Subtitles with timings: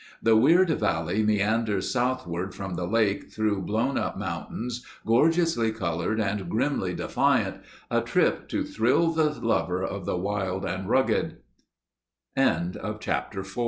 [0.19, 6.49] The weird valley meanders southward from the lake through blown up mountains gorgeously colored and
[6.49, 11.37] grimly defiant—a trip to thrill the lover of the wild and rugged.
[12.35, 12.99] Chapter V But Where
[13.39, 13.59] Was God?